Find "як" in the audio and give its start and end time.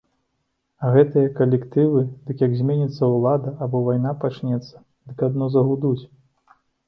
2.45-2.55